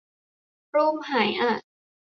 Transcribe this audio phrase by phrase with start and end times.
[0.75, 1.51] รูปหายอ่ะ